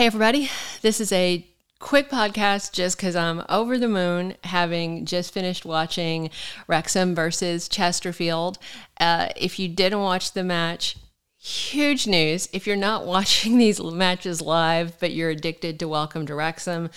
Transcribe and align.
Hey, 0.00 0.06
everybody. 0.06 0.48
This 0.80 0.98
is 0.98 1.12
a 1.12 1.46
quick 1.78 2.08
podcast 2.08 2.72
just 2.72 2.96
because 2.96 3.14
I'm 3.14 3.44
over 3.50 3.76
the 3.76 3.86
moon 3.86 4.34
having 4.44 5.04
just 5.04 5.34
finished 5.34 5.66
watching 5.66 6.30
Wrexham 6.66 7.14
versus 7.14 7.68
Chesterfield. 7.68 8.56
Uh, 8.98 9.28
if 9.36 9.58
you 9.58 9.68
didn't 9.68 10.00
watch 10.00 10.32
the 10.32 10.42
match, 10.42 10.96
huge 11.38 12.06
news. 12.06 12.48
If 12.54 12.66
you're 12.66 12.76
not 12.76 13.04
watching 13.14 13.58
these 13.58 13.78
matches 13.78 14.40
live, 14.40 14.98
but 15.00 15.12
you're 15.12 15.28
addicted 15.28 15.78
to 15.80 15.86
Welcome 15.86 16.24
to 16.28 16.34
Wrexham, 16.34 16.88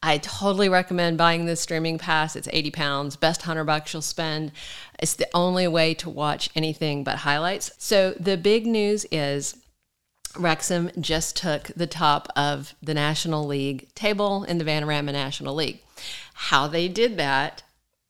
I 0.00 0.18
totally 0.18 0.68
recommend 0.68 1.18
buying 1.18 1.46
the 1.46 1.56
streaming 1.56 1.98
pass. 1.98 2.36
It's 2.36 2.48
80 2.52 2.70
pounds, 2.70 3.16
best 3.16 3.40
100 3.40 3.64
bucks 3.64 3.92
you'll 3.92 4.00
spend. 4.00 4.52
It's 5.00 5.14
the 5.14 5.26
only 5.34 5.66
way 5.66 5.92
to 5.94 6.08
watch 6.08 6.50
anything 6.54 7.02
but 7.02 7.16
highlights. 7.16 7.72
So 7.78 8.12
the 8.12 8.36
big 8.36 8.64
news 8.64 9.06
is 9.10 9.56
Wrexham 10.36 10.90
just 11.00 11.36
took 11.36 11.64
the 11.76 11.86
top 11.86 12.28
of 12.36 12.74
the 12.82 12.94
National 12.94 13.46
League 13.46 13.92
table 13.94 14.44
in 14.44 14.58
the 14.58 14.64
Vanarama 14.64 15.12
National 15.12 15.54
League. 15.54 15.80
How 16.34 16.66
they 16.66 16.88
did 16.88 17.16
that 17.16 17.62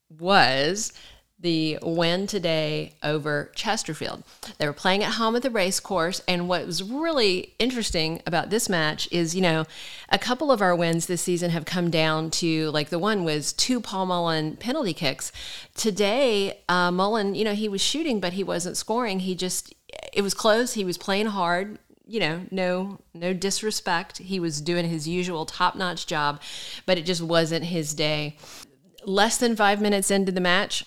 was 0.09 0.93
the 1.41 1.79
win 1.83 2.27
today 2.27 2.95
over 3.03 3.53
Chesterfield. 3.55 4.25
They 4.59 4.67
were 4.67 4.73
playing 4.73 5.05
at 5.05 5.15
home 5.15 5.37
at 5.37 5.43
the 5.43 5.51
race 5.51 5.79
course, 5.79 6.21
and 6.27 6.49
what 6.49 6.67
was 6.67 6.83
really 6.83 7.55
interesting 7.61 8.21
about 8.27 8.51
this 8.51 8.69
match 8.69 9.09
is, 9.13 9.37
you 9.37 9.41
know, 9.41 9.65
a 10.09 10.19
couple 10.19 10.51
of 10.51 10.61
our 10.61 10.75
wins 10.75 11.07
this 11.07 11.23
season 11.23 11.51
have 11.51 11.65
come 11.65 11.91
down 11.91 12.31
to 12.33 12.71
like 12.71 12.89
the 12.89 12.99
one 12.99 13.23
was 13.23 13.53
two 13.53 13.81
Paul 13.81 14.07
Mullin 14.07 14.57
penalty 14.57 14.93
kicks. 14.93 15.31
Today, 15.77 16.61
uh, 16.69 16.91
Mullin, 16.91 17.37
you 17.37 17.45
know, 17.45 17.55
he 17.55 17.69
was 17.69 17.81
shooting, 17.81 18.19
but 18.19 18.33
he 18.33 18.43
wasn't 18.43 18.77
scoring. 18.77 19.21
He 19.21 19.37
just 19.37 19.73
it 20.13 20.23
was 20.23 20.35
close. 20.35 20.75
He 20.75 20.85
was 20.85 20.99
playing 20.99 21.27
hard 21.27 21.79
you 22.09 22.19
know, 22.19 22.41
no 22.51 22.99
no 23.15 23.33
disrespect. 23.33 24.19
He 24.19 24.41
was 24.41 24.61
doing 24.61 24.89
his 24.89 25.07
usual 25.07 25.45
top-notch 25.47 26.07
job, 26.07 26.41
but 26.87 26.99
it 26.99 27.05
just 27.05 27.23
wasn't 27.23 27.67
his 27.67 27.95
day. 27.95 28.37
Less 29.05 29.37
than 29.37 29.55
5 29.55 29.81
minutes 29.81 30.11
into 30.11 30.33
the 30.33 30.41
match, 30.41 30.85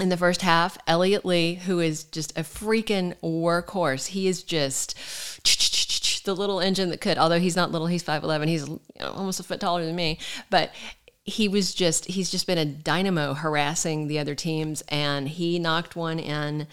in 0.00 0.08
the 0.08 0.16
first 0.16 0.42
half, 0.42 0.78
Elliot 0.86 1.24
Lee, 1.24 1.54
who 1.54 1.78
is 1.80 2.04
just 2.04 2.36
a 2.36 2.42
freaking 2.42 3.14
workhorse, 3.22 4.08
he 4.08 4.26
is 4.26 4.42
just 4.42 4.94
the 6.24 6.34
little 6.34 6.60
engine 6.60 6.90
that 6.90 7.00
could. 7.00 7.18
Although 7.18 7.40
he's 7.40 7.56
not 7.56 7.72
little, 7.72 7.86
he's 7.86 8.02
5'11, 8.02 8.48
he's 8.48 8.68
almost 9.00 9.40
a 9.40 9.42
foot 9.42 9.60
taller 9.60 9.84
than 9.84 9.96
me, 9.96 10.18
but 10.50 10.72
he 11.24 11.46
was 11.46 11.72
just 11.72 12.06
he's 12.06 12.30
just 12.30 12.48
been 12.48 12.58
a 12.58 12.64
dynamo 12.64 13.32
harassing 13.32 14.08
the 14.08 14.18
other 14.18 14.34
teams 14.34 14.82
and 14.88 15.28
he 15.28 15.56
knocked 15.58 15.94
one 15.94 16.18
in 16.18 16.66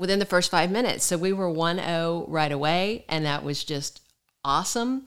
within 0.00 0.18
the 0.18 0.24
first 0.24 0.50
five 0.50 0.70
minutes. 0.70 1.04
So 1.04 1.16
we 1.16 1.32
were 1.32 1.50
1 1.50 1.76
0 1.76 2.24
right 2.26 2.50
away, 2.50 3.04
and 3.08 3.24
that 3.26 3.44
was 3.44 3.62
just 3.62 4.00
awesome. 4.44 5.04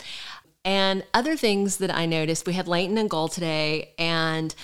And 0.64 1.04
other 1.14 1.36
things 1.36 1.78
that 1.78 1.94
I 1.94 2.06
noticed, 2.06 2.46
we 2.46 2.54
had 2.54 2.68
Lainton 2.68 2.98
and 2.98 3.10
goal 3.10 3.28
today, 3.28 3.94
and 3.98 4.56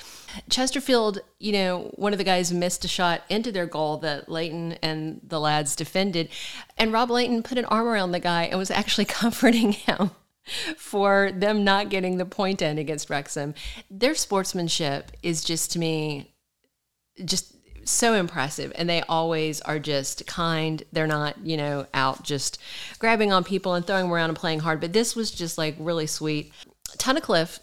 Chesterfield, 0.50 1.20
you 1.40 1.52
know, 1.52 1.92
one 1.96 2.14
of 2.14 2.20
the 2.20 2.24
guys 2.24 2.54
missed 2.54 2.86
a 2.86 2.88
shot 2.88 3.24
into 3.30 3.52
their 3.52 3.66
goal 3.66 3.98
that 3.98 4.30
Lainton 4.30 4.74
and 4.84 5.20
the 5.24 5.40
lads 5.40 5.76
defended. 5.76 6.30
And 6.78 6.94
Rob 6.94 7.10
Lainton 7.10 7.44
put 7.44 7.58
an 7.58 7.66
arm 7.66 7.88
around 7.88 8.12
the 8.12 8.20
guy 8.20 8.44
and 8.44 8.60
was 8.60 8.72
actually 8.72 9.06
comforting 9.06 9.74
him 9.74 10.12
for 10.78 11.32
them 11.32 11.64
not 11.64 11.90
getting 11.90 12.18
the 12.18 12.26
point 12.26 12.62
in 12.62 12.78
against 12.78 13.10
Wrexham. 13.10 13.54
Their 13.90 14.16
sportsmanship 14.16 15.12
is 15.22 15.44
just 15.44 15.72
to 15.72 15.80
me 15.80 16.34
just 17.26 17.54
so 17.90 18.14
impressive 18.14 18.72
and 18.76 18.90
they 18.90 19.02
always 19.04 19.62
are 19.62 19.80
just 19.80 20.26
kind. 20.28 20.84
They're 20.92 21.08
not 21.08 21.38
you 21.46 21.58
know 21.58 21.88
out 21.94 22.24
just 22.24 22.60
grabbing 23.00 23.32
on 23.32 23.44
people 23.44 23.74
and 23.74 23.86
throwing 23.86 24.04
them 24.06 24.14
around 24.14 24.30
and 24.30 24.38
playing 24.38 24.60
hard 24.60 24.80
but 24.80 24.94
this 24.94 25.16
was 25.16 25.32
just 25.32 25.58
like 25.58 25.76
really 25.80 26.08
sweet. 26.08 26.54
Tunnicliffe 26.98 27.60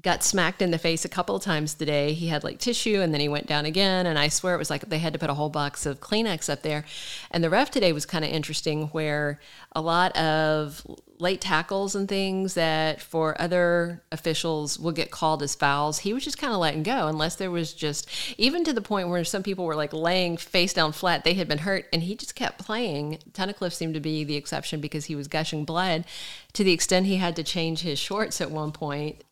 got 0.00 0.22
smacked 0.22 0.62
in 0.62 0.70
the 0.70 0.78
face 0.78 1.04
a 1.04 1.08
couple 1.08 1.34
of 1.34 1.42
times 1.42 1.74
today. 1.74 2.12
He 2.12 2.28
had 2.28 2.44
like 2.44 2.58
tissue 2.58 3.00
and 3.00 3.12
then 3.12 3.20
he 3.20 3.28
went 3.28 3.48
down 3.48 3.64
again. 3.64 4.06
And 4.06 4.16
I 4.16 4.28
swear 4.28 4.54
it 4.54 4.58
was 4.58 4.70
like 4.70 4.88
they 4.88 4.98
had 4.98 5.12
to 5.12 5.18
put 5.18 5.28
a 5.28 5.34
whole 5.34 5.48
box 5.48 5.86
of 5.86 6.00
Kleenex 6.00 6.48
up 6.48 6.62
there. 6.62 6.84
And 7.32 7.42
the 7.42 7.50
ref 7.50 7.72
today 7.72 7.92
was 7.92 8.06
kind 8.06 8.24
of 8.24 8.30
interesting 8.30 8.88
where 8.88 9.40
a 9.72 9.80
lot 9.80 10.16
of 10.16 10.86
late 11.18 11.40
tackles 11.40 11.96
and 11.96 12.08
things 12.08 12.54
that 12.54 13.02
for 13.02 13.40
other 13.42 14.00
officials 14.12 14.78
will 14.78 14.92
get 14.92 15.10
called 15.10 15.42
as 15.42 15.56
fouls, 15.56 15.98
he 15.98 16.12
was 16.12 16.22
just 16.22 16.38
kind 16.38 16.52
of 16.52 16.60
letting 16.60 16.84
go 16.84 17.08
unless 17.08 17.34
there 17.34 17.50
was 17.50 17.74
just, 17.74 18.08
even 18.38 18.62
to 18.62 18.72
the 18.72 18.80
point 18.80 19.08
where 19.08 19.24
some 19.24 19.42
people 19.42 19.64
were 19.64 19.74
like 19.74 19.92
laying 19.92 20.36
face 20.36 20.72
down 20.72 20.92
flat, 20.92 21.24
they 21.24 21.34
had 21.34 21.48
been 21.48 21.58
hurt 21.58 21.86
and 21.92 22.04
he 22.04 22.14
just 22.14 22.36
kept 22.36 22.64
playing. 22.64 23.18
Tunnicliffe 23.32 23.74
seemed 23.74 23.94
to 23.94 24.00
be 24.00 24.22
the 24.22 24.36
exception 24.36 24.80
because 24.80 25.06
he 25.06 25.16
was 25.16 25.26
gushing 25.26 25.64
blood 25.64 26.04
to 26.52 26.62
the 26.62 26.72
extent 26.72 27.06
he 27.06 27.16
had 27.16 27.34
to 27.34 27.42
change 27.42 27.80
his 27.80 27.98
shorts 27.98 28.40
at 28.40 28.52
one 28.52 28.70
point 28.70 29.24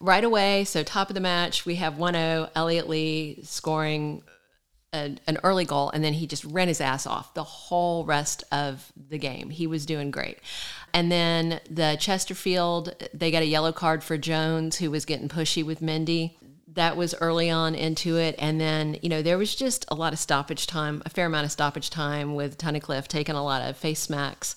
right 0.00 0.24
away. 0.24 0.64
So 0.64 0.82
top 0.82 1.10
of 1.10 1.14
the 1.14 1.20
match, 1.20 1.64
we 1.64 1.76
have 1.76 1.94
1-0, 1.94 2.50
Elliot 2.54 2.88
Lee 2.88 3.40
scoring 3.42 4.22
a, 4.92 5.16
an 5.26 5.38
early 5.42 5.64
goal, 5.64 5.90
and 5.90 6.04
then 6.04 6.12
he 6.12 6.26
just 6.26 6.44
ran 6.44 6.68
his 6.68 6.80
ass 6.80 7.06
off 7.06 7.34
the 7.34 7.44
whole 7.44 8.04
rest 8.04 8.44
of 8.52 8.92
the 9.08 9.18
game. 9.18 9.50
He 9.50 9.66
was 9.66 9.86
doing 9.86 10.10
great. 10.10 10.38
And 10.92 11.10
then 11.10 11.60
the 11.70 11.96
Chesterfield, 11.98 12.94
they 13.14 13.30
got 13.30 13.42
a 13.42 13.46
yellow 13.46 13.72
card 13.72 14.04
for 14.04 14.18
Jones, 14.18 14.76
who 14.76 14.90
was 14.90 15.04
getting 15.04 15.28
pushy 15.28 15.64
with 15.64 15.80
Mendy. 15.80 16.36
That 16.74 16.96
was 16.96 17.14
early 17.20 17.50
on 17.50 17.74
into 17.74 18.16
it. 18.16 18.34
And 18.38 18.60
then, 18.60 18.98
you 19.02 19.08
know, 19.08 19.22
there 19.22 19.38
was 19.38 19.54
just 19.54 19.84
a 19.88 19.94
lot 19.94 20.12
of 20.12 20.18
stoppage 20.18 20.66
time, 20.66 21.02
a 21.04 21.10
fair 21.10 21.26
amount 21.26 21.44
of 21.44 21.52
stoppage 21.52 21.90
time 21.90 22.34
with 22.34 22.58
Tunnicliffe 22.58 23.08
taking 23.08 23.34
a 23.34 23.44
lot 23.44 23.62
of 23.62 23.76
face 23.76 24.00
smacks. 24.00 24.56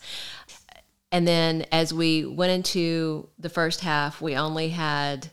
And 1.16 1.26
then 1.26 1.66
as 1.72 1.94
we 1.94 2.26
went 2.26 2.52
into 2.52 3.30
the 3.40 3.48
first 3.48 3.80
half, 3.80 4.22
we 4.22 4.36
only 4.36 4.68
had 4.68 5.32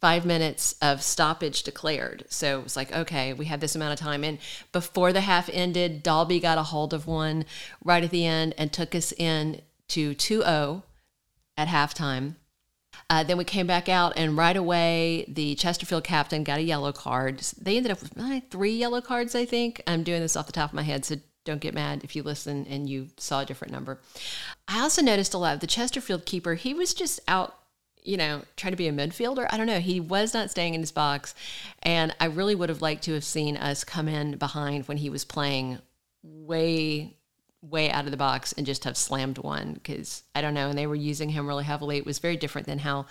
five 0.00 0.26
minutes 0.26 0.74
of 0.82 1.04
stoppage 1.04 1.62
declared. 1.62 2.24
So 2.30 2.58
it 2.58 2.64
was 2.64 2.74
like, 2.74 2.92
okay, 2.92 3.32
we 3.32 3.44
have 3.44 3.60
this 3.60 3.76
amount 3.76 3.92
of 3.92 4.00
time. 4.00 4.24
And 4.24 4.38
before 4.72 5.12
the 5.12 5.20
half 5.20 5.48
ended, 5.52 6.02
Dalby 6.02 6.40
got 6.40 6.58
a 6.58 6.64
hold 6.64 6.92
of 6.92 7.06
one 7.06 7.44
right 7.84 8.02
at 8.02 8.10
the 8.10 8.26
end 8.26 8.54
and 8.58 8.72
took 8.72 8.92
us 8.92 9.12
in 9.12 9.62
to 9.90 10.14
2 10.14 10.42
0 10.42 10.82
at 11.56 11.68
halftime. 11.68 12.34
Uh, 13.08 13.22
then 13.22 13.38
we 13.38 13.44
came 13.44 13.68
back 13.68 13.88
out, 13.88 14.14
and 14.16 14.36
right 14.36 14.56
away, 14.56 15.26
the 15.28 15.54
Chesterfield 15.54 16.02
captain 16.02 16.42
got 16.42 16.58
a 16.58 16.62
yellow 16.62 16.90
card. 16.90 17.38
They 17.60 17.76
ended 17.76 17.92
up 17.92 18.02
with 18.02 18.18
uh, 18.18 18.40
three 18.50 18.72
yellow 18.72 19.00
cards, 19.00 19.36
I 19.36 19.44
think. 19.44 19.80
I'm 19.86 20.02
doing 20.02 20.22
this 20.22 20.36
off 20.36 20.46
the 20.46 20.52
top 20.52 20.70
of 20.70 20.74
my 20.74 20.82
head, 20.82 21.04
so 21.04 21.16
don't 21.44 21.60
get 21.60 21.74
mad 21.74 22.02
if 22.02 22.16
you 22.16 22.22
listen 22.22 22.66
and 22.68 22.88
you 22.88 23.08
saw 23.16 23.40
a 23.40 23.44
different 23.44 23.72
number. 23.72 24.00
I 24.66 24.80
also 24.80 25.02
noticed 25.02 25.34
a 25.34 25.38
lot 25.38 25.54
of 25.54 25.60
the 25.60 25.66
Chesterfield 25.66 26.24
keeper, 26.24 26.54
he 26.54 26.74
was 26.74 26.94
just 26.94 27.20
out, 27.28 27.56
you 28.02 28.16
know, 28.16 28.42
trying 28.56 28.72
to 28.72 28.76
be 28.76 28.88
a 28.88 28.92
midfielder. 28.92 29.46
I 29.50 29.56
don't 29.56 29.66
know. 29.66 29.80
He 29.80 30.00
was 30.00 30.34
not 30.34 30.50
staying 30.50 30.74
in 30.74 30.80
his 30.80 30.92
box. 30.92 31.34
And 31.82 32.14
I 32.20 32.26
really 32.26 32.54
would 32.54 32.68
have 32.68 32.82
liked 32.82 33.04
to 33.04 33.14
have 33.14 33.24
seen 33.24 33.56
us 33.56 33.84
come 33.84 34.08
in 34.08 34.36
behind 34.36 34.88
when 34.88 34.96
he 34.96 35.10
was 35.10 35.24
playing 35.24 35.78
way, 36.22 37.14
way 37.62 37.90
out 37.90 38.06
of 38.06 38.10
the 38.10 38.16
box 38.16 38.52
and 38.52 38.66
just 38.66 38.84
have 38.84 38.96
slammed 38.96 39.38
one 39.38 39.74
because 39.74 40.22
I 40.34 40.40
don't 40.40 40.54
know. 40.54 40.68
And 40.68 40.78
they 40.78 40.86
were 40.86 40.94
using 40.94 41.30
him 41.30 41.46
really 41.46 41.64
heavily. 41.64 41.98
It 41.98 42.06
was 42.06 42.18
very 42.18 42.36
different 42.36 42.66
than 42.66 42.78
how 42.78 43.06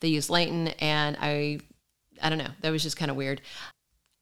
they 0.00 0.08
used 0.08 0.30
Lainton. 0.30 0.68
And 0.80 1.16
I, 1.20 1.60
I 2.20 2.28
don't 2.28 2.38
know. 2.38 2.50
That 2.62 2.70
was 2.70 2.82
just 2.82 2.96
kind 2.96 3.10
of 3.10 3.16
weird 3.16 3.40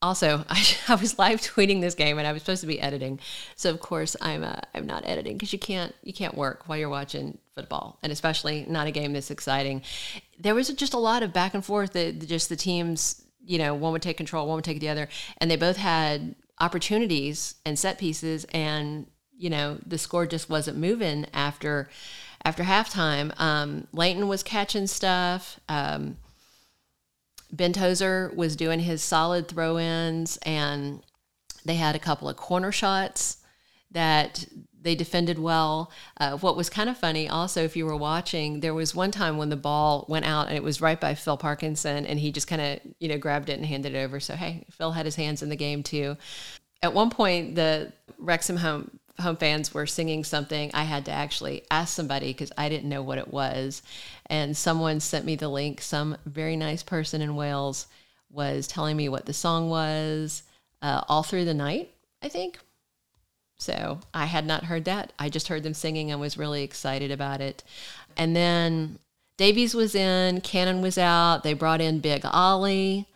also 0.04 0.44
I, 0.48 0.62
I, 0.88 0.94
was 0.96 1.18
live 1.18 1.40
tweeting 1.40 1.80
this 1.80 1.94
game 1.94 2.18
and 2.18 2.26
i 2.26 2.32
was 2.32 2.42
supposed 2.42 2.60
to 2.60 2.66
be 2.66 2.80
editing. 2.80 3.18
So 3.56 3.70
of 3.70 3.80
course 3.80 4.16
i'm 4.20 4.44
uh, 4.44 4.60
i'm 4.74 4.86
not 4.86 5.06
editing 5.06 5.36
because 5.36 5.52
you 5.52 5.58
can't 5.58 5.94
you 6.02 6.12
can't 6.12 6.36
work 6.36 6.68
while 6.68 6.78
you're 6.78 6.88
watching 6.88 7.38
football 7.54 7.98
and 8.02 8.12
especially 8.12 8.66
not 8.68 8.86
a 8.86 8.90
game 8.90 9.12
this 9.12 9.30
exciting. 9.30 9.82
There 10.38 10.54
was 10.54 10.68
just 10.68 10.94
a 10.94 10.98
lot 10.98 11.22
of 11.22 11.32
back 11.32 11.54
and 11.54 11.64
forth 11.64 11.94
just 12.26 12.48
the 12.48 12.56
teams 12.56 13.22
you 13.44 13.58
know 13.58 13.74
one 13.74 13.92
would 13.92 14.02
take 14.02 14.16
control 14.16 14.46
one 14.46 14.56
would 14.56 14.64
take 14.64 14.80
the 14.80 14.88
other 14.88 15.08
and 15.38 15.50
they 15.50 15.56
both 15.56 15.76
had 15.76 16.34
opportunities 16.60 17.56
and 17.66 17.78
set 17.78 17.98
pieces 17.98 18.46
and 18.52 19.06
you 19.36 19.50
know 19.50 19.78
the 19.84 19.98
score 19.98 20.26
just 20.26 20.48
wasn't 20.48 20.76
moving 20.76 21.26
after 21.32 21.88
after 22.44 22.62
halftime. 22.62 23.38
Um, 23.40 23.86
Lainton 23.92 24.28
was 24.28 24.42
catching 24.42 24.86
stuff. 24.86 25.58
Um, 25.68 26.18
Ben 27.54 27.72
Tozer 27.72 28.32
was 28.34 28.56
doing 28.56 28.80
his 28.80 29.02
solid 29.02 29.46
throw 29.46 29.78
ins, 29.78 30.38
and 30.38 31.02
they 31.64 31.76
had 31.76 31.94
a 31.94 32.00
couple 32.00 32.28
of 32.28 32.36
corner 32.36 32.72
shots 32.72 33.38
that 33.92 34.44
they 34.80 34.94
defended 34.94 35.38
well. 35.38 35.90
Uh, 36.18 36.36
what 36.38 36.56
was 36.56 36.68
kind 36.68 36.90
of 36.90 36.98
funny, 36.98 37.28
also, 37.28 37.62
if 37.62 37.76
you 37.76 37.86
were 37.86 37.96
watching, 37.96 38.60
there 38.60 38.74
was 38.74 38.94
one 38.94 39.10
time 39.12 39.36
when 39.36 39.48
the 39.50 39.56
ball 39.56 40.04
went 40.08 40.26
out 40.26 40.48
and 40.48 40.56
it 40.56 40.62
was 40.62 40.80
right 40.80 41.00
by 41.00 41.14
Phil 41.14 41.36
Parkinson, 41.36 42.04
and 42.04 42.18
he 42.18 42.32
just 42.32 42.48
kind 42.48 42.60
of, 42.60 42.80
you 42.98 43.08
know, 43.08 43.18
grabbed 43.18 43.48
it 43.48 43.56
and 43.56 43.64
handed 43.64 43.94
it 43.94 43.98
over. 43.98 44.18
So, 44.18 44.34
hey, 44.34 44.66
Phil 44.70 44.92
had 44.92 45.06
his 45.06 45.16
hands 45.16 45.42
in 45.42 45.48
the 45.48 45.56
game 45.56 45.82
too. 45.82 46.16
At 46.82 46.92
one 46.92 47.08
point, 47.08 47.54
the 47.54 47.92
Wrexham 48.18 48.56
home 48.56 48.98
home 49.20 49.36
fans 49.36 49.72
were 49.72 49.86
singing 49.86 50.24
something, 50.24 50.70
I 50.74 50.84
had 50.84 51.04
to 51.06 51.12
actually 51.12 51.64
ask 51.70 51.94
somebody 51.94 52.28
because 52.28 52.52
I 52.58 52.68
didn't 52.68 52.88
know 52.88 53.02
what 53.02 53.18
it 53.18 53.32
was. 53.32 53.82
And 54.26 54.56
someone 54.56 55.00
sent 55.00 55.24
me 55.24 55.36
the 55.36 55.48
link. 55.48 55.80
Some 55.80 56.16
very 56.26 56.56
nice 56.56 56.82
person 56.82 57.22
in 57.22 57.36
Wales 57.36 57.86
was 58.30 58.66
telling 58.66 58.96
me 58.96 59.08
what 59.08 59.26
the 59.26 59.32
song 59.32 59.70
was 59.70 60.42
uh, 60.82 61.02
all 61.08 61.22
through 61.22 61.44
the 61.44 61.54
night, 61.54 61.92
I 62.22 62.28
think. 62.28 62.58
So 63.56 64.00
I 64.12 64.26
had 64.26 64.46
not 64.46 64.64
heard 64.64 64.84
that. 64.86 65.12
I 65.18 65.28
just 65.28 65.48
heard 65.48 65.62
them 65.62 65.74
singing 65.74 66.10
and 66.10 66.20
was 66.20 66.36
really 66.36 66.64
excited 66.64 67.10
about 67.10 67.40
it. 67.40 67.62
And 68.16 68.34
then 68.34 68.98
Davies 69.36 69.74
was 69.74 69.94
in, 69.94 70.40
Cannon 70.40 70.82
was 70.82 70.98
out. 70.98 71.42
They 71.42 71.54
brought 71.54 71.80
in 71.80 72.00
Big 72.00 72.24
Ollie. 72.24 73.06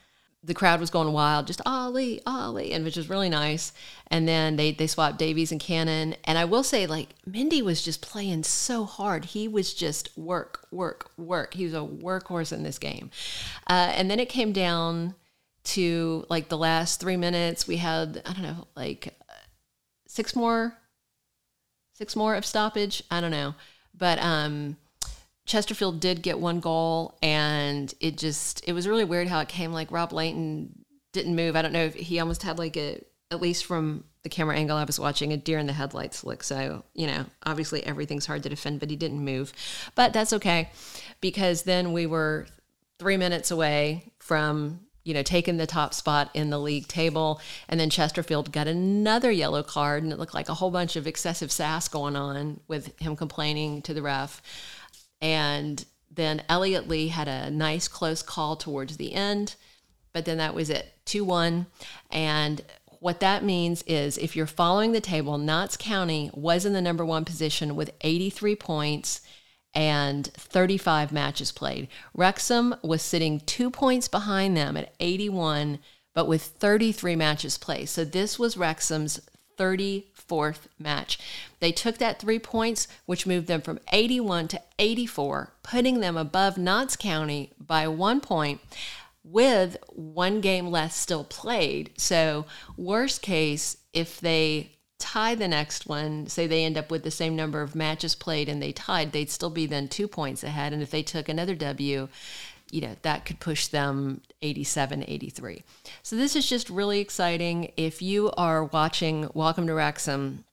The 0.44 0.54
crowd 0.54 0.78
was 0.78 0.90
going 0.90 1.12
wild, 1.12 1.48
just 1.48 1.60
Ollie, 1.66 2.20
Ollie, 2.24 2.72
and 2.72 2.84
which 2.84 2.96
was 2.96 3.10
really 3.10 3.28
nice. 3.28 3.72
And 4.06 4.28
then 4.28 4.56
they 4.56 4.70
they 4.70 4.86
swapped 4.86 5.18
Davies 5.18 5.50
and 5.50 5.60
Cannon. 5.60 6.14
And 6.24 6.38
I 6.38 6.44
will 6.44 6.62
say, 6.62 6.86
like 6.86 7.08
Mendy 7.28 7.60
was 7.60 7.82
just 7.82 8.00
playing 8.00 8.44
so 8.44 8.84
hard. 8.84 9.26
He 9.26 9.48
was 9.48 9.74
just 9.74 10.16
work, 10.16 10.66
work, 10.70 11.10
work. 11.16 11.54
He 11.54 11.64
was 11.64 11.74
a 11.74 11.78
workhorse 11.78 12.52
in 12.52 12.62
this 12.62 12.78
game. 12.78 13.10
Uh, 13.66 13.92
and 13.94 14.08
then 14.10 14.20
it 14.20 14.28
came 14.28 14.52
down 14.52 15.16
to 15.64 16.24
like 16.30 16.48
the 16.48 16.56
last 16.56 17.00
three 17.00 17.16
minutes. 17.16 17.66
We 17.66 17.76
had 17.76 18.22
I 18.24 18.32
don't 18.32 18.42
know, 18.42 18.68
like 18.76 19.18
six 20.06 20.36
more, 20.36 20.78
six 21.94 22.14
more 22.14 22.36
of 22.36 22.46
stoppage. 22.46 23.02
I 23.10 23.20
don't 23.20 23.32
know, 23.32 23.54
but 23.92 24.18
um 24.22 24.76
Chesterfield 25.48 25.98
did 25.98 26.22
get 26.22 26.38
one 26.38 26.60
goal, 26.60 27.16
and 27.22 27.92
it 28.00 28.18
just 28.18 28.62
it 28.68 28.74
was 28.74 28.86
really 28.86 29.04
weird 29.04 29.28
how 29.28 29.40
it 29.40 29.48
came. 29.48 29.72
Like 29.72 29.90
Rob 29.90 30.12
Lainton 30.12 30.68
didn't 31.12 31.34
move. 31.34 31.56
I 31.56 31.62
don't 31.62 31.72
know 31.72 31.86
if 31.86 31.94
he 31.94 32.20
almost 32.20 32.42
had 32.42 32.58
like 32.58 32.76
a 32.76 33.02
at 33.30 33.40
least 33.40 33.64
from 33.64 34.04
the 34.22 34.28
camera 34.28 34.56
angle 34.56 34.76
I 34.76 34.84
was 34.84 35.00
watching 35.00 35.32
a 35.32 35.36
deer 35.36 35.58
in 35.58 35.66
the 35.66 35.72
headlights 35.72 36.22
look. 36.22 36.42
So 36.42 36.84
you 36.94 37.06
know, 37.06 37.24
obviously 37.44 37.84
everything's 37.84 38.26
hard 38.26 38.42
to 38.42 38.50
defend, 38.50 38.78
but 38.78 38.90
he 38.90 38.96
didn't 38.96 39.24
move. 39.24 39.52
But 39.94 40.12
that's 40.12 40.34
okay 40.34 40.70
because 41.22 41.62
then 41.62 41.94
we 41.94 42.06
were 42.06 42.46
three 42.98 43.16
minutes 43.16 43.50
away 43.50 44.12
from 44.18 44.80
you 45.04 45.14
know, 45.14 45.22
taking 45.22 45.56
the 45.56 45.66
top 45.66 45.94
spot 45.94 46.30
in 46.34 46.50
the 46.50 46.58
league 46.58 46.86
table. 46.86 47.40
And 47.66 47.80
then 47.80 47.88
Chesterfield 47.88 48.52
got 48.52 48.68
another 48.68 49.30
yellow 49.30 49.62
card, 49.62 50.02
and 50.02 50.12
it 50.12 50.18
looked 50.18 50.34
like 50.34 50.50
a 50.50 50.54
whole 50.54 50.70
bunch 50.70 50.96
of 50.96 51.06
excessive 51.06 51.50
sass 51.50 51.88
going 51.88 52.14
on 52.14 52.60
with 52.68 52.92
him 53.00 53.16
complaining 53.16 53.80
to 53.82 53.94
the 53.94 54.02
ref. 54.02 54.42
And 55.20 55.84
then 56.10 56.42
Elliot 56.48 56.88
Lee 56.88 57.08
had 57.08 57.28
a 57.28 57.50
nice 57.50 57.88
close 57.88 58.22
call 58.22 58.56
towards 58.56 58.96
the 58.96 59.14
end, 59.14 59.54
but 60.12 60.24
then 60.24 60.38
that 60.38 60.54
was 60.54 60.70
it 60.70 60.92
2 61.04 61.24
1. 61.24 61.66
And 62.10 62.62
what 63.00 63.20
that 63.20 63.44
means 63.44 63.82
is 63.82 64.18
if 64.18 64.34
you're 64.34 64.46
following 64.46 64.92
the 64.92 65.00
table, 65.00 65.38
Notts 65.38 65.76
County 65.76 66.30
was 66.34 66.64
in 66.64 66.72
the 66.72 66.82
number 66.82 67.04
one 67.04 67.24
position 67.24 67.76
with 67.76 67.92
83 68.00 68.56
points 68.56 69.20
and 69.74 70.26
35 70.26 71.12
matches 71.12 71.52
played. 71.52 71.88
Wrexham 72.14 72.74
was 72.82 73.02
sitting 73.02 73.40
two 73.40 73.70
points 73.70 74.08
behind 74.08 74.56
them 74.56 74.76
at 74.76 74.94
81, 74.98 75.78
but 76.14 76.26
with 76.26 76.42
33 76.42 77.14
matches 77.14 77.58
played. 77.58 77.88
So 77.88 78.04
this 78.04 78.38
was 78.38 78.56
Wrexham's 78.56 79.20
34th 80.28 80.60
match. 80.78 81.18
They 81.60 81.72
took 81.72 81.98
that 81.98 82.18
three 82.18 82.38
points, 82.38 82.88
which 83.06 83.26
moved 83.26 83.46
them 83.46 83.60
from 83.60 83.80
81 83.92 84.48
to 84.48 84.62
84, 84.78 85.52
putting 85.62 86.00
them 86.00 86.16
above 86.16 86.56
Notts 86.56 86.96
County 86.96 87.52
by 87.58 87.88
one 87.88 88.20
point 88.20 88.60
with 89.24 89.76
one 89.88 90.40
game 90.40 90.68
less 90.68 90.96
still 90.96 91.24
played. 91.24 91.90
So, 91.96 92.46
worst 92.76 93.20
case, 93.20 93.76
if 93.92 94.20
they 94.20 94.72
tie 94.98 95.34
the 95.34 95.48
next 95.48 95.86
one, 95.86 96.26
say 96.26 96.46
they 96.46 96.64
end 96.64 96.76
up 96.76 96.90
with 96.90 97.04
the 97.04 97.10
same 97.10 97.36
number 97.36 97.62
of 97.62 97.74
matches 97.74 98.14
played 98.14 98.48
and 98.48 98.62
they 98.62 98.72
tied, 98.72 99.12
they'd 99.12 99.30
still 99.30 99.50
be 99.50 99.66
then 99.66 99.88
two 99.88 100.08
points 100.08 100.42
ahead. 100.42 100.72
And 100.72 100.82
if 100.82 100.90
they 100.90 101.02
took 101.02 101.28
another 101.28 101.54
W, 101.54 102.08
you 102.70 102.80
know, 102.80 102.96
that 103.02 103.24
could 103.24 103.40
push 103.40 103.68
them 103.68 104.20
87, 104.42 105.04
83. 105.06 105.62
So 106.02 106.16
this 106.16 106.36
is 106.36 106.48
just 106.48 106.68
really 106.70 107.00
exciting. 107.00 107.72
If 107.76 108.02
you 108.02 108.30
are 108.36 108.64
watching 108.64 109.28
Welcome 109.34 109.66
to 109.66 109.74
Wrexham, 109.74 110.44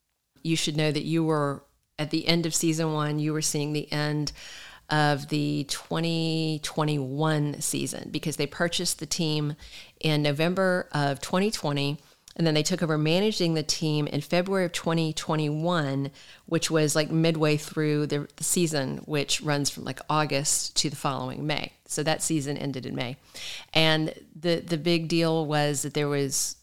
you 0.44 0.56
should 0.56 0.77
know 0.77 0.91
that 0.91 1.06
you 1.06 1.23
were 1.23 1.63
at 1.97 2.12
the 2.12 2.27
end 2.27 2.45
of 2.45 2.53
season 2.53 2.94
one, 2.94 3.19
you 3.19 3.33
were 3.33 3.41
seeing 3.41 3.73
the 3.73 3.91
end 3.91 4.31
of 4.89 5.29
the 5.29 5.63
2021 5.65 7.62
season 7.62 8.09
because 8.12 8.35
they 8.35 8.45
purchased 8.45 9.00
the 9.00 9.06
team 9.06 9.56
in 10.00 10.21
November 10.21 10.88
of 10.91 11.19
2020 11.21 11.97
and 12.35 12.45
then 12.45 12.53
they 12.53 12.63
took 12.63 12.83
over 12.83 12.97
managing 12.97 13.53
the 13.53 13.63
team 13.63 14.07
in 14.07 14.19
February 14.21 14.65
of 14.65 14.73
2021, 14.73 16.11
which 16.45 16.69
was 16.69 16.95
like 16.95 17.09
midway 17.09 17.55
through 17.55 18.07
the, 18.07 18.27
the, 18.35 18.43
season, 18.43 18.97
which 19.05 19.41
runs 19.41 19.69
from 19.69 19.85
like 19.85 19.99
August 20.09 20.75
to 20.77 20.89
the 20.89 20.97
following 20.97 21.47
May. 21.47 21.71
So 21.85 22.03
that 22.03 22.21
season 22.21 22.57
ended 22.57 22.85
in 22.85 22.93
May. 22.93 23.15
And 23.73 24.13
the, 24.37 24.59
the 24.59 24.77
big 24.77 25.07
deal 25.07 25.45
was 25.45 25.83
that 25.83 25.93
there 25.93 26.09
was 26.09 26.57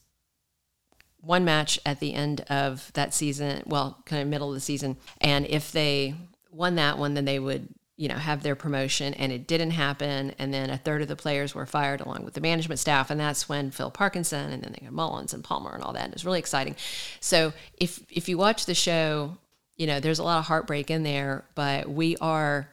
one 1.21 1.43
match 1.43 1.79
at 1.85 1.99
the 1.99 2.13
end 2.13 2.41
of 2.49 2.91
that 2.93 3.13
season, 3.13 3.63
well, 3.65 3.97
kind 4.05 4.21
of 4.21 4.27
middle 4.27 4.49
of 4.49 4.55
the 4.55 4.61
season. 4.61 4.97
And 5.21 5.47
if 5.47 5.71
they 5.71 6.13
won 6.51 6.75
that 6.75 6.99
one, 6.99 7.15
then 7.15 7.25
they 7.25 7.39
would 7.39 7.67
you 7.95 8.07
know, 8.07 8.15
have 8.15 8.41
their 8.41 8.55
promotion, 8.55 9.13
and 9.13 9.31
it 9.31 9.47
didn't 9.47 9.71
happen. 9.71 10.33
And 10.39 10.53
then 10.53 10.69
a 10.69 10.77
third 10.77 11.01
of 11.01 11.07
the 11.07 11.15
players 11.15 11.53
were 11.53 11.65
fired 11.65 12.01
along 12.01 12.25
with 12.25 12.33
the 12.33 12.41
management 12.41 12.79
staff, 12.79 13.11
and 13.11 13.19
that's 13.19 13.47
when 13.47 13.71
Phil 13.71 13.91
Parkinson 13.91 14.51
and 14.51 14.63
then 14.63 14.73
they 14.73 14.85
got 14.85 14.93
Mullins 14.93 15.33
and 15.33 15.43
Palmer 15.43 15.73
and 15.73 15.83
all 15.83 15.93
that. 15.93 16.05
And 16.05 16.13
it 16.13 16.15
was 16.15 16.25
really 16.25 16.39
exciting. 16.39 16.75
So 17.19 17.53
if 17.77 18.03
if 18.09 18.27
you 18.27 18.37
watch 18.37 18.65
the 18.65 18.73
show, 18.73 19.37
you 19.77 19.87
know, 19.87 19.99
there's 19.99 20.19
a 20.19 20.23
lot 20.23 20.39
of 20.39 20.45
heartbreak 20.45 20.89
in 20.89 21.03
there, 21.03 21.45
but 21.55 21.89
we 21.89 22.17
are 22.17 22.69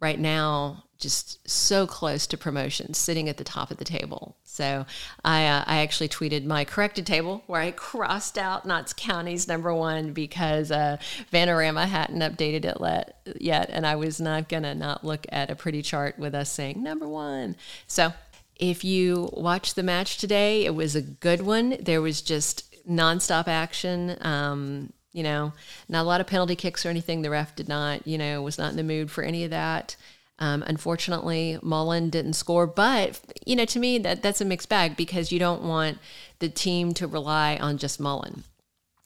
right 0.00 0.18
now 0.18 0.84
just 1.02 1.46
so 1.48 1.86
close 1.86 2.26
to 2.28 2.38
promotion, 2.38 2.94
sitting 2.94 3.28
at 3.28 3.36
the 3.36 3.44
top 3.44 3.70
of 3.70 3.76
the 3.76 3.84
table. 3.84 4.36
So 4.44 4.86
I, 5.24 5.46
uh, 5.46 5.64
I 5.66 5.78
actually 5.78 6.08
tweeted 6.08 6.44
my 6.44 6.64
corrected 6.64 7.04
table 7.04 7.42
where 7.46 7.60
I 7.60 7.72
crossed 7.72 8.38
out 8.38 8.64
Notts 8.64 8.94
County's 8.94 9.48
number 9.48 9.74
one 9.74 10.12
because 10.12 10.70
uh, 10.70 10.96
hadn't 11.32 12.20
updated 12.20 12.64
it 12.64 12.80
let, 12.80 13.20
yet, 13.38 13.68
and 13.70 13.86
I 13.86 13.96
was 13.96 14.20
not 14.20 14.48
gonna 14.48 14.74
not 14.74 15.04
look 15.04 15.26
at 15.30 15.50
a 15.50 15.56
pretty 15.56 15.82
chart 15.82 16.18
with 16.18 16.34
us 16.34 16.50
saying 16.50 16.82
number 16.82 17.08
one. 17.08 17.56
So 17.86 18.12
if 18.56 18.84
you 18.84 19.28
watched 19.32 19.74
the 19.74 19.82
match 19.82 20.18
today, 20.18 20.64
it 20.64 20.74
was 20.74 20.94
a 20.94 21.02
good 21.02 21.42
one. 21.42 21.76
There 21.80 22.00
was 22.00 22.22
just 22.22 22.72
nonstop 22.88 23.48
action. 23.48 24.16
Um, 24.20 24.92
you 25.12 25.22
know, 25.22 25.52
not 25.88 26.02
a 26.02 26.08
lot 26.08 26.20
of 26.20 26.26
penalty 26.26 26.56
kicks 26.56 26.86
or 26.86 26.88
anything. 26.88 27.22
The 27.22 27.30
ref 27.30 27.54
did 27.54 27.68
not, 27.68 28.06
you 28.06 28.16
know, 28.16 28.40
was 28.40 28.58
not 28.58 28.70
in 28.70 28.76
the 28.76 28.82
mood 28.82 29.10
for 29.10 29.22
any 29.22 29.44
of 29.44 29.50
that. 29.50 29.96
Um, 30.38 30.64
unfortunately, 30.66 31.58
Mullin 31.62 32.10
didn't 32.10 32.32
score, 32.32 32.66
but 32.66 33.20
you 33.46 33.54
know, 33.54 33.64
to 33.66 33.78
me, 33.78 33.98
that 33.98 34.22
that's 34.22 34.40
a 34.40 34.44
mixed 34.44 34.68
bag 34.68 34.96
because 34.96 35.30
you 35.30 35.38
don't 35.38 35.62
want 35.62 35.98
the 36.40 36.48
team 36.48 36.94
to 36.94 37.06
rely 37.06 37.56
on 37.60 37.78
just 37.78 38.00
Mullin. 38.00 38.44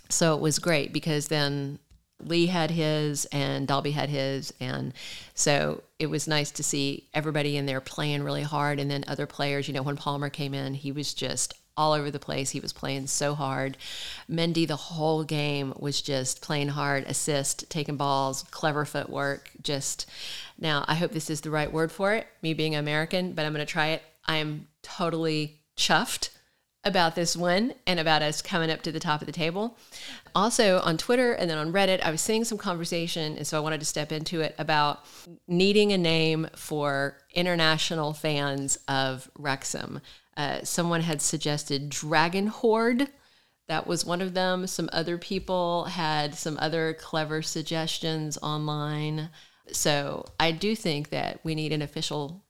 So 0.09 0.35
it 0.35 0.41
was 0.41 0.59
great 0.59 0.93
because 0.93 1.29
then 1.29 1.79
Lee 2.21 2.47
had 2.47 2.71
his 2.71 3.27
and 3.27 3.67
Dalby 3.67 3.91
had 3.91 4.09
his, 4.09 4.55
and 4.61 4.95
so 5.35 5.83
it 5.99 6.07
was 6.07 6.29
nice 6.29 6.51
to 6.53 6.63
see 6.63 7.09
everybody 7.13 7.57
in 7.57 7.67
there 7.67 7.81
playing 7.81 8.23
really 8.23 8.43
hard, 8.43 8.79
and 8.79 8.91
then 8.91 9.05
other 9.07 9.27
players. 9.27 9.69
You 9.69 9.75
know, 9.75 9.83
when 9.83 9.97
Palmer 9.97 10.31
came 10.31 10.55
in, 10.55 10.75
he 10.75 10.93
was 10.93 11.13
just 11.13 11.55
all 11.77 11.93
over 11.93 12.11
the 12.11 12.19
place. 12.19 12.51
He 12.51 12.61
was 12.61 12.73
playing 12.73 13.07
so 13.07 13.35
hard. 13.35 13.77
Mendy, 14.31 14.67
the 14.67 14.77
whole 14.77 15.25
game, 15.25 15.73
was 15.79 16.01
just 16.01 16.43
playing 16.43 16.69
hard, 16.69 17.05
assist, 17.05 17.69
taking 17.71 17.97
balls, 17.97 18.45
clever 18.51 18.85
footwork. 18.85 19.51
Just 19.63 20.07
now, 20.59 20.85
I 20.89 20.95
hope 20.95 21.13
this 21.13 21.31
is 21.31 21.41
the 21.41 21.51
right 21.51 21.73
word 21.73 21.93
for 21.93 22.15
it, 22.15 22.27
me 22.43 22.55
being 22.55 22.75
American, 22.75 23.33
but 23.33 23.45
I'm 23.45 23.53
going 23.53 23.65
to 23.65 23.71
try 23.71 23.89
it. 23.89 24.03
I 24.27 24.37
am 24.37 24.69
totally 24.83 25.61
chuffed 25.77 26.31
about 26.87 27.17
this 27.17 27.37
win 27.37 27.75
and 27.87 27.99
about 27.99 28.23
us 28.23 28.41
coming 28.41 28.71
up 28.71 28.81
to 28.81 28.93
the 28.93 29.01
top 29.01 29.21
of 29.21 29.27
the 29.27 29.33
table. 29.33 29.77
Also 30.37 30.81
on 30.81 30.97
Twitter 30.97 31.33
and 31.33 31.51
then 31.51 31.59
on 31.59 31.73
Reddit, 31.73 32.01
I 32.01 32.13
was 32.13 32.21
seeing 32.21 32.45
some 32.45 32.59
conversation, 32.59 33.37
and 33.37 33.47
so 33.47 33.57
I 33.57 33.61
wanted 33.61 33.81
to 33.81 33.87
step 33.87 34.13
into 34.13 34.41
it 34.41 34.55
about 34.57 35.05
needing 35.49 35.93
a 35.93 35.99
name 35.99 36.49
for 36.55 37.19
international 37.35 38.13
fans 38.13 38.79
of 38.87 39.29
Wrexham. 39.37 40.01
Uh, 40.37 40.63
someone 40.63 41.01
had 41.01 41.23
suggested 41.23 41.89
Dragon 41.89 42.49
Horde. 42.49 43.09
That 43.69 43.87
was 43.87 44.05
one 44.05 44.21
of 44.21 44.35
them. 44.35 44.67
Some 44.67 44.89
other 44.93 45.19
people 45.19 45.85
had 45.85 46.35
some 46.35 46.59
other 46.61 46.95
clever 46.95 47.43
suggestions 47.43 48.39
online. 48.43 49.31
So 49.73 50.27
I 50.39 50.53
do 50.53 50.77
think 50.77 51.11
that 51.11 51.41
we 51.43 51.55
need 51.55 51.73
an 51.73 51.83
official 51.83 52.45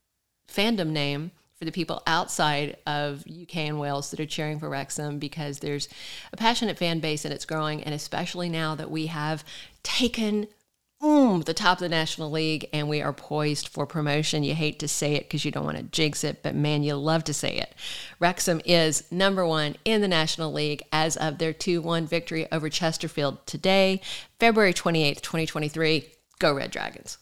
fandom 0.48 0.88
name 0.88 1.30
for 1.58 1.64
the 1.64 1.72
people 1.72 2.02
outside 2.06 2.76
of 2.86 3.24
UK 3.26 3.56
and 3.56 3.80
Wales 3.80 4.10
that 4.10 4.20
are 4.20 4.26
cheering 4.26 4.58
for 4.58 4.68
Wrexham 4.68 5.18
because 5.18 5.60
there's 5.60 5.88
a 6.32 6.36
passionate 6.36 6.76
fan 6.76 7.00
base 7.00 7.24
and 7.24 7.32
it's 7.32 7.46
growing. 7.46 7.82
And 7.82 7.94
especially 7.94 8.50
now 8.50 8.74
that 8.74 8.90
we 8.90 9.06
have 9.06 9.42
taken 9.82 10.48
boom, 11.00 11.42
the 11.42 11.54
top 11.54 11.78
of 11.78 11.80
the 11.80 11.88
National 11.88 12.30
League, 12.30 12.68
and 12.72 12.88
we 12.88 13.02
are 13.02 13.12
poised 13.12 13.68
for 13.68 13.86
promotion. 13.86 14.44
You 14.44 14.54
hate 14.54 14.78
to 14.80 14.88
say 14.88 15.14
it 15.14 15.24
because 15.24 15.44
you 15.44 15.50
don't 15.50 15.64
want 15.64 15.76
to 15.76 15.82
jinx 15.82 16.24
it, 16.24 16.42
but 16.42 16.54
man, 16.54 16.82
you 16.82 16.94
love 16.94 17.24
to 17.24 17.34
say 17.34 17.56
it. 17.56 17.74
Wrexham 18.18 18.60
is 18.64 19.10
number 19.10 19.46
one 19.46 19.76
in 19.84 20.00
the 20.00 20.08
National 20.08 20.52
League 20.52 20.82
as 20.92 21.16
of 21.16 21.38
their 21.38 21.52
2 21.52 21.82
1 21.82 22.06
victory 22.06 22.50
over 22.50 22.68
Chesterfield 22.68 23.46
today, 23.46 24.00
February 24.38 24.72
28th, 24.72 25.20
2023. 25.20 26.12
Go 26.38 26.54
Red 26.54 26.70
Dragons. 26.70 27.18